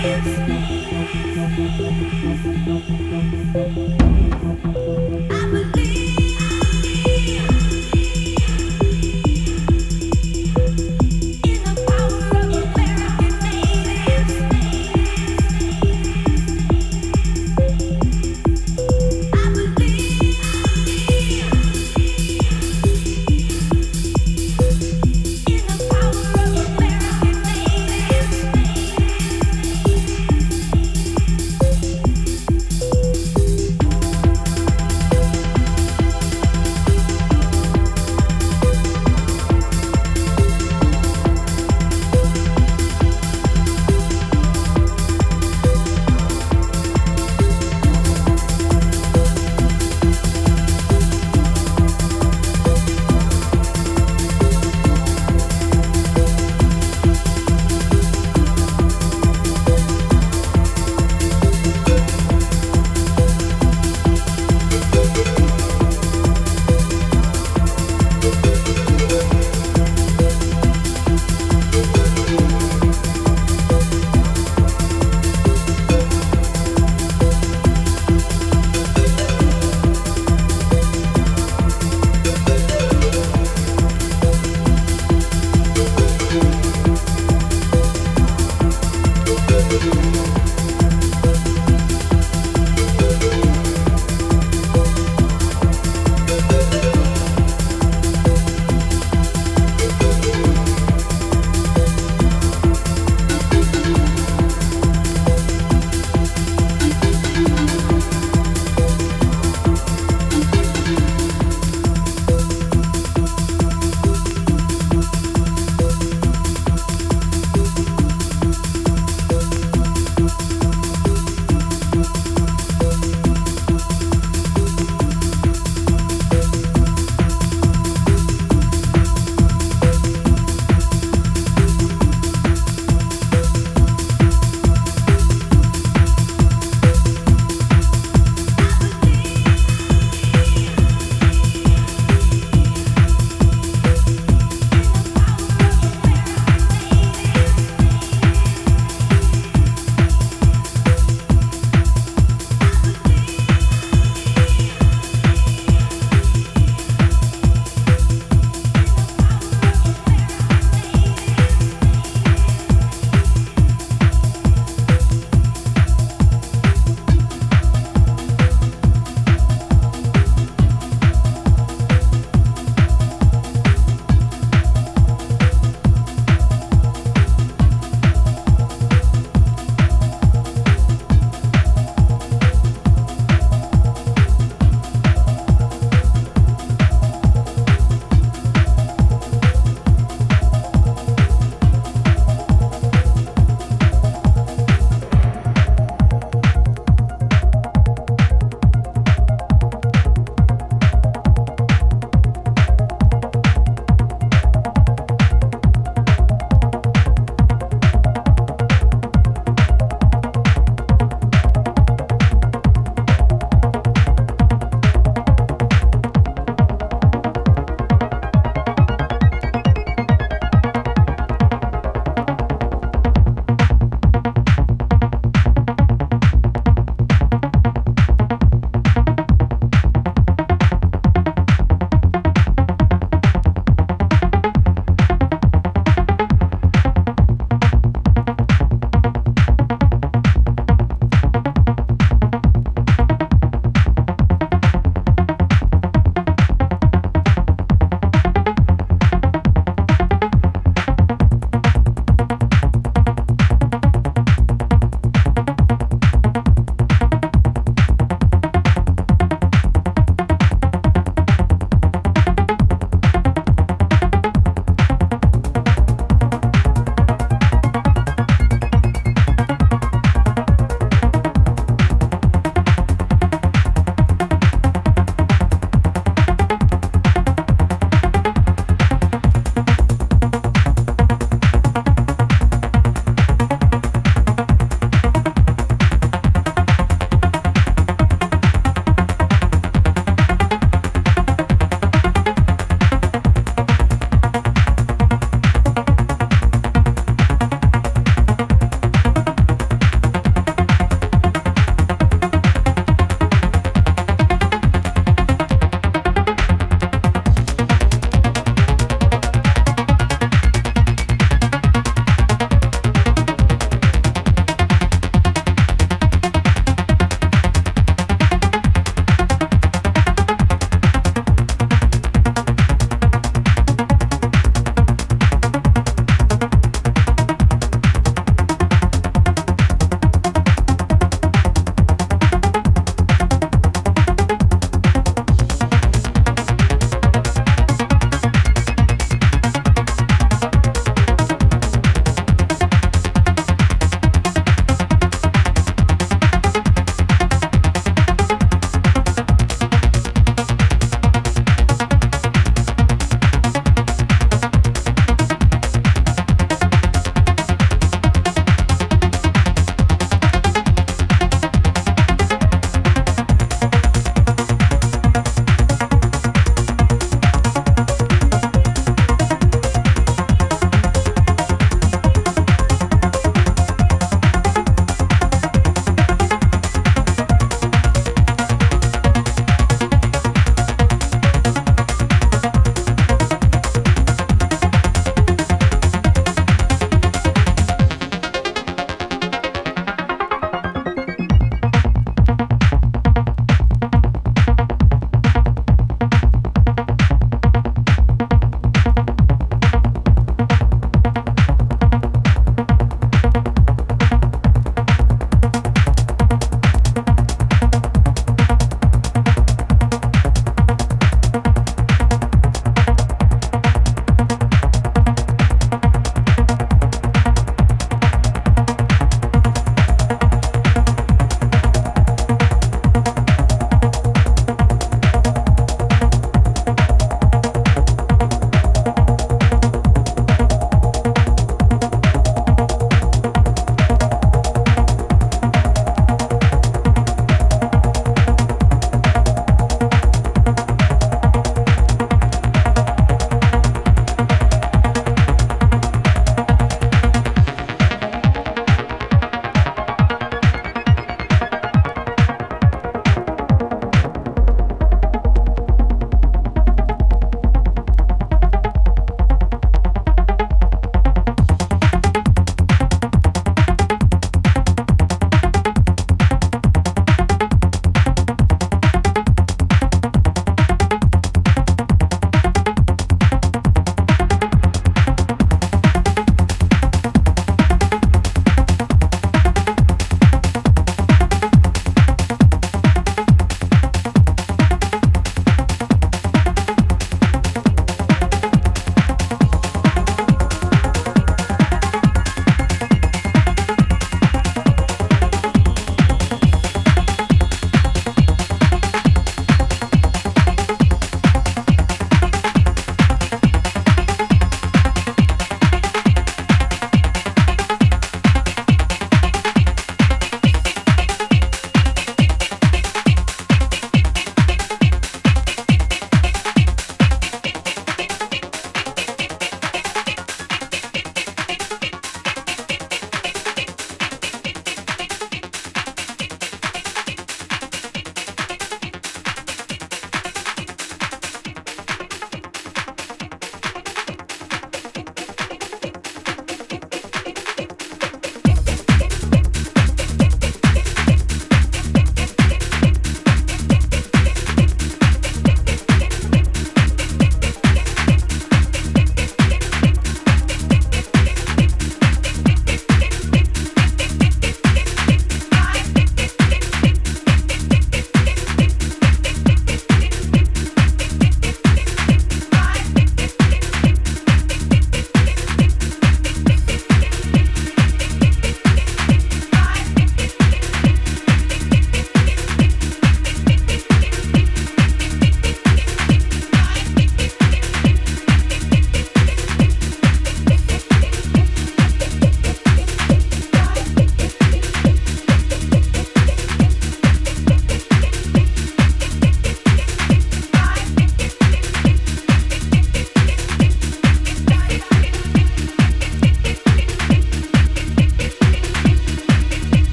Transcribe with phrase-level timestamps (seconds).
[0.00, 0.37] you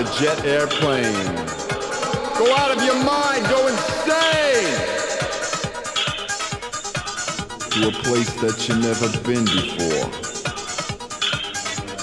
[0.00, 1.36] a jet airplane.
[2.38, 4.74] Go out of your mind, go insane!
[7.70, 10.08] To a place that you've never been before.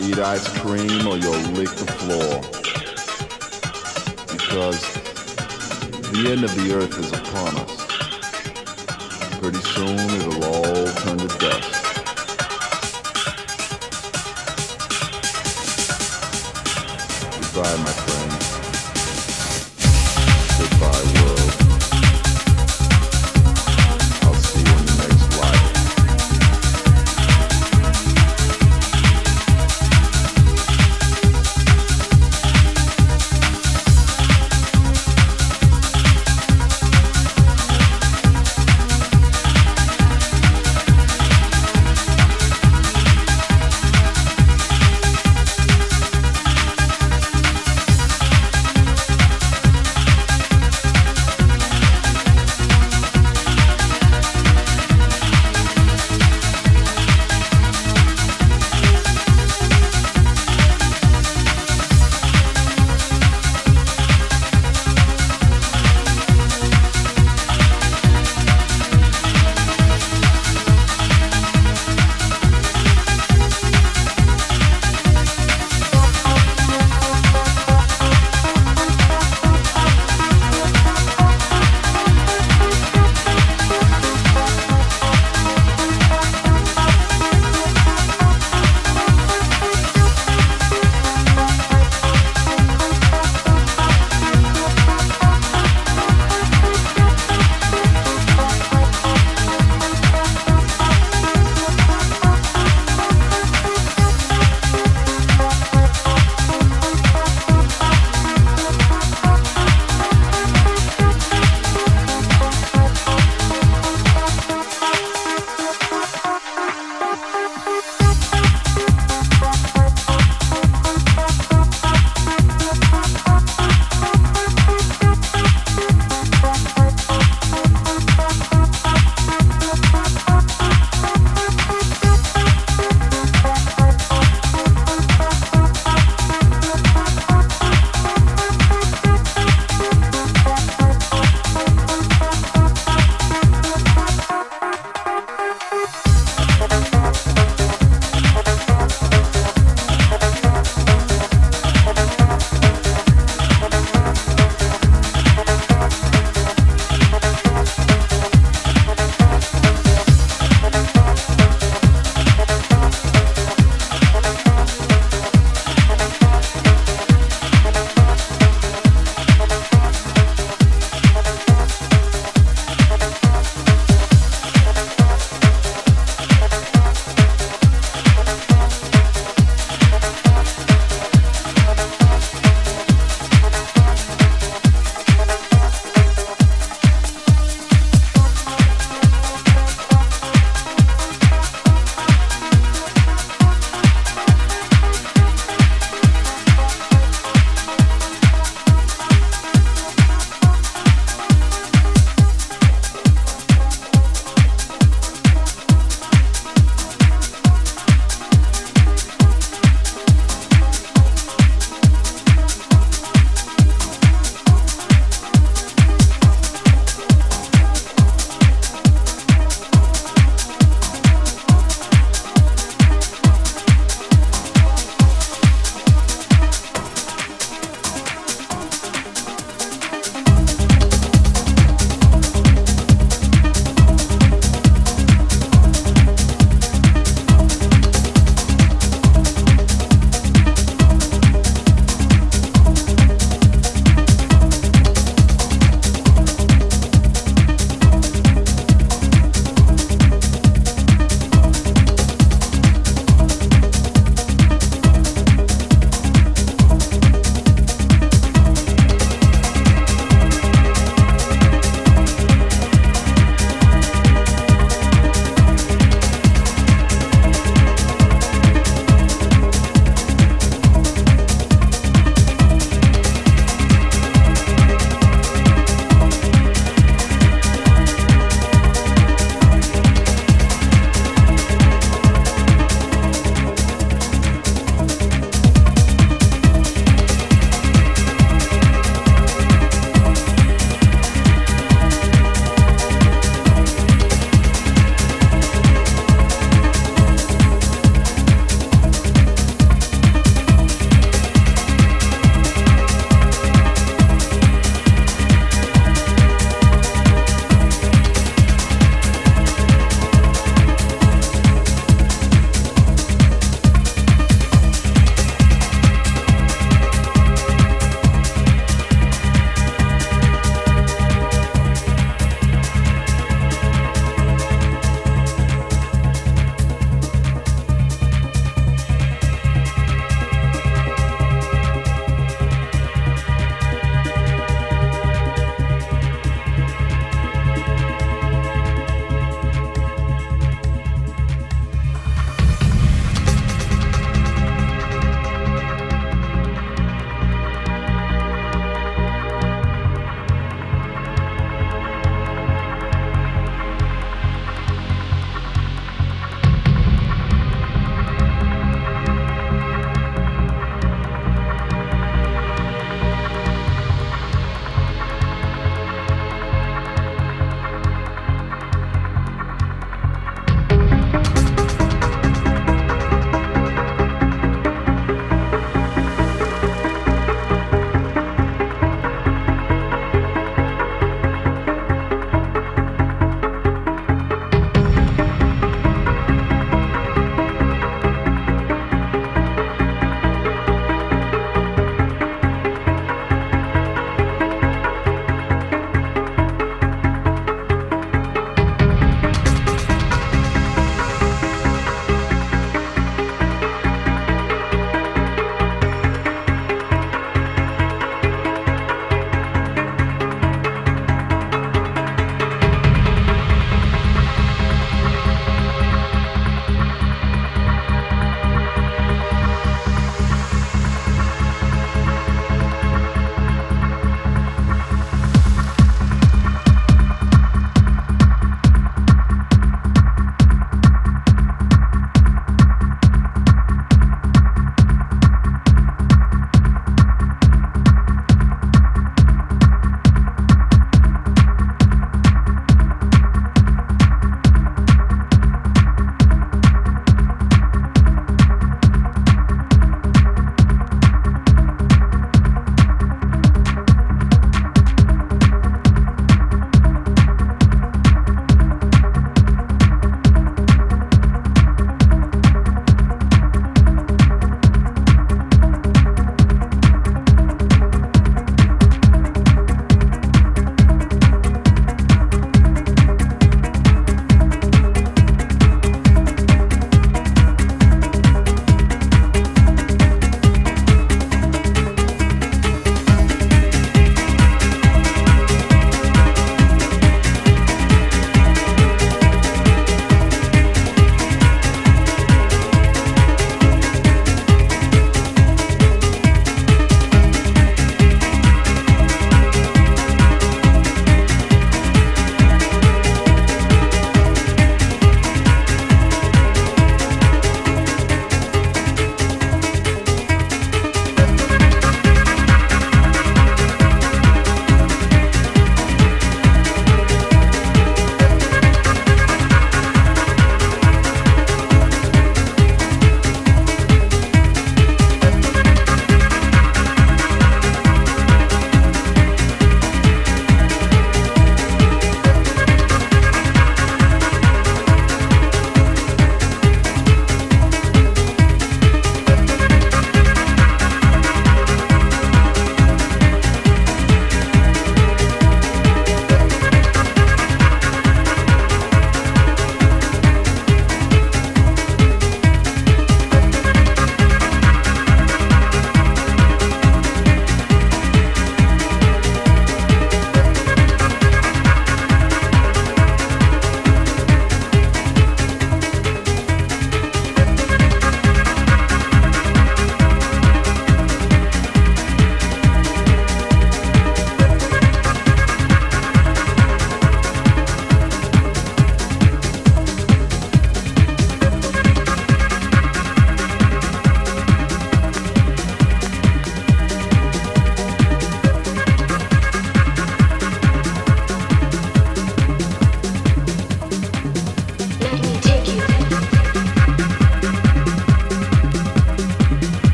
[0.00, 2.40] Eat ice cream or you'll lick the floor.
[4.26, 4.80] Because
[6.12, 7.81] the end of the earth is upon us.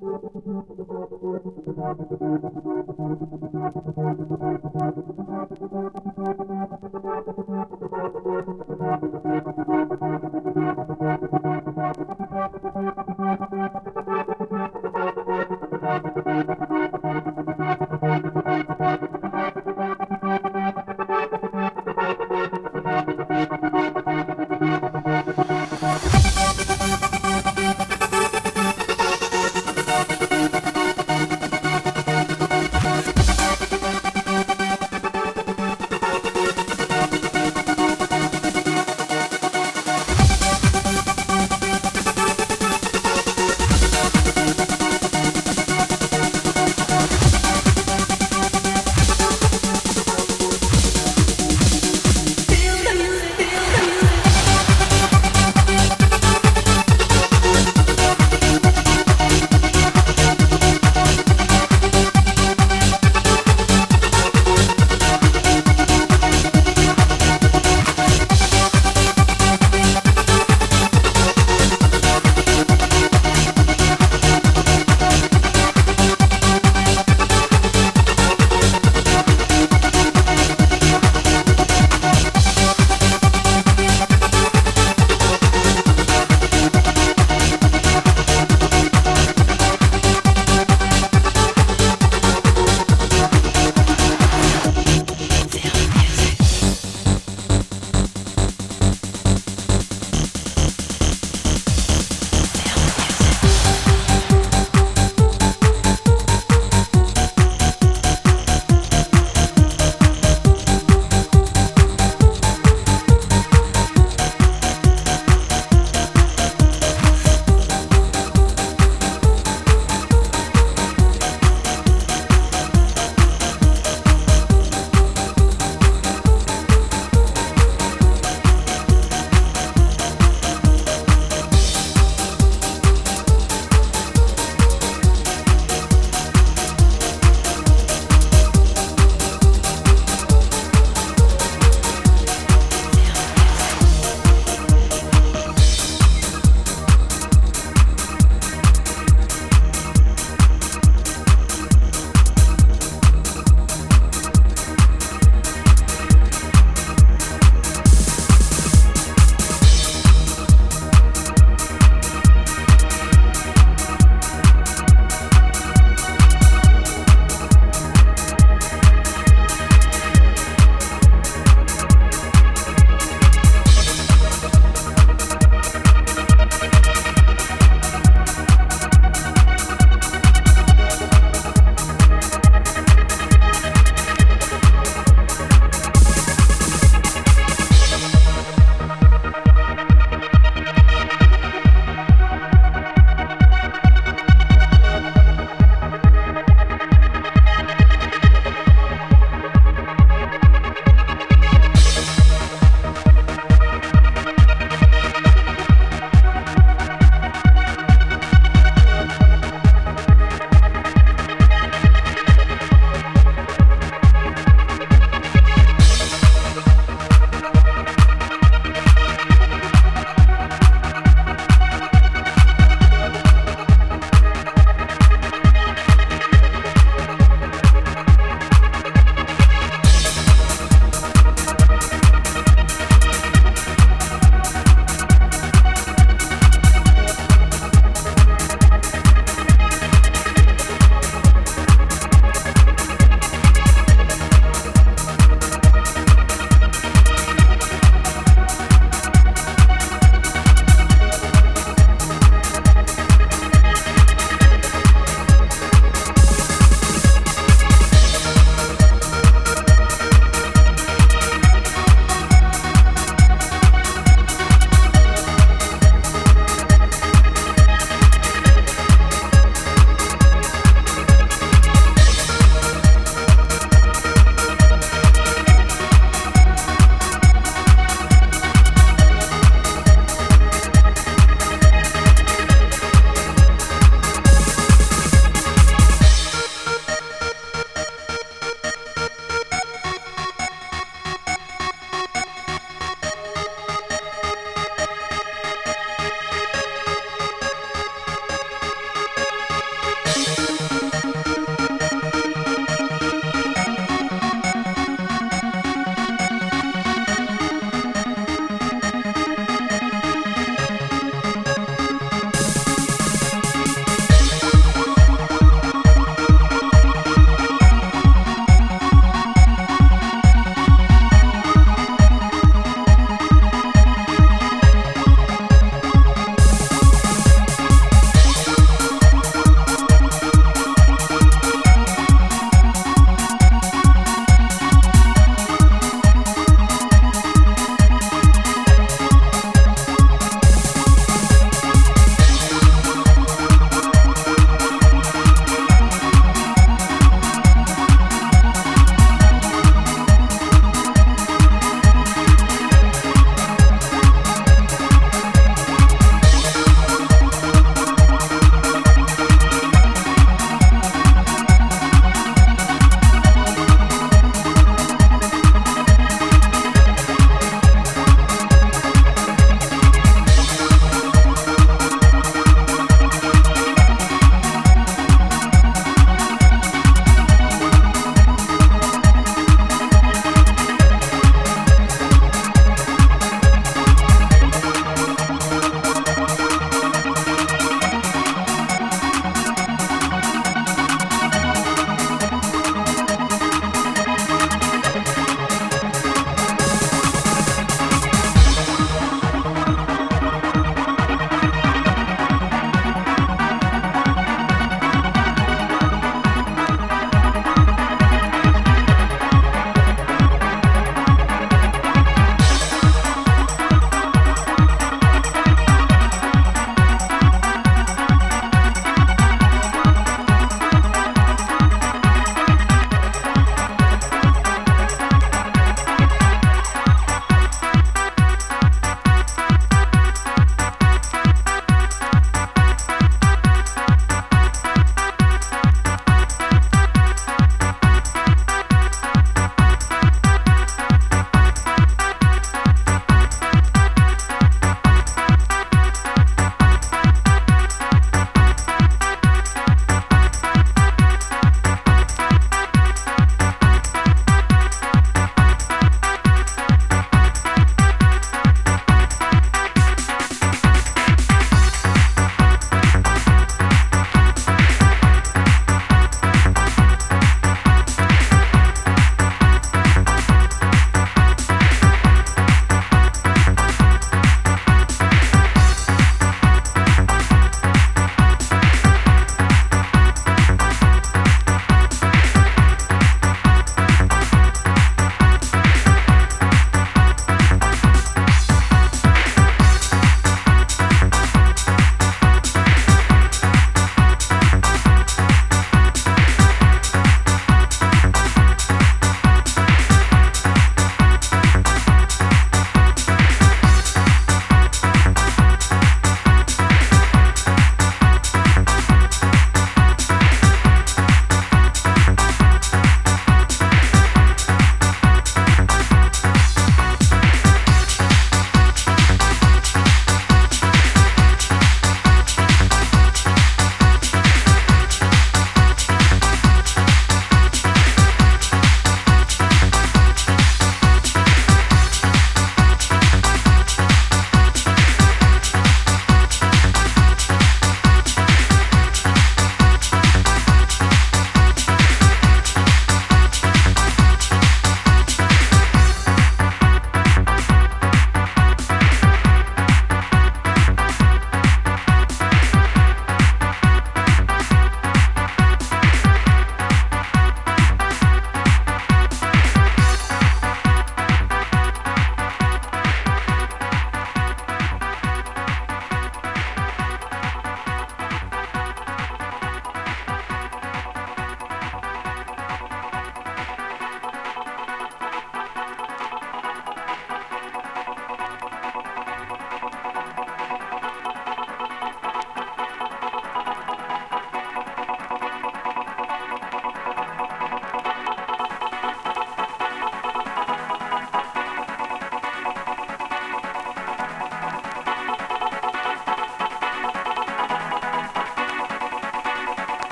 [0.00, 0.18] Feel
[1.70, 2.67] the